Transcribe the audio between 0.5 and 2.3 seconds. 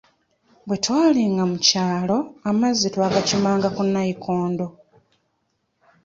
Bwetwalinga mu kyalo,